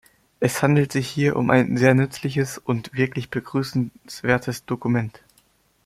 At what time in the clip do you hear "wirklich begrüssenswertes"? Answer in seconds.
2.95-4.65